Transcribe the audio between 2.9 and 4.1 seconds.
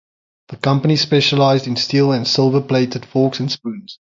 forks and spoons.